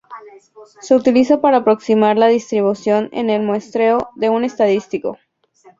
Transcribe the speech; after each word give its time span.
Se 0.79 0.95
utiliza 0.95 1.41
para 1.41 1.57
aproximar 1.57 2.17
la 2.17 2.25
distribución 2.25 3.09
en 3.11 3.29
el 3.29 3.43
muestreo 3.43 4.09
de 4.15 4.31
un 4.31 4.43
estadístico. 4.43 5.19